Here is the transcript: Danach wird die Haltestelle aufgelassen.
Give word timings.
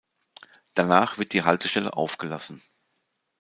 Danach 0.73 1.19
wird 1.19 1.31
die 1.31 1.43
Haltestelle 1.43 1.93
aufgelassen. 1.95 2.59